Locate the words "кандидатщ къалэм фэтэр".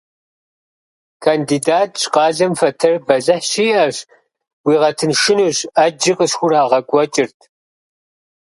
1.23-2.95